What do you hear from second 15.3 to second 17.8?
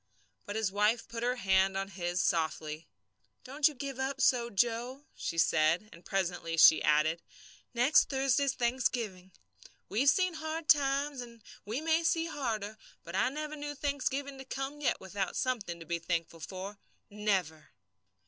something to be thankful for never."